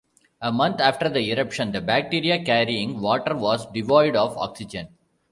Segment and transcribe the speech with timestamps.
[0.41, 4.87] A month after the eruption, the bacteria-carrying water was devoid of oxygen.